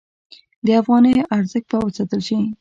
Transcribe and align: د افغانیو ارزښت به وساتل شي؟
د 0.65 0.67
افغانیو 0.81 1.27
ارزښت 1.37 1.67
به 1.71 1.77
وساتل 1.81 2.21
شي؟ 2.27 2.37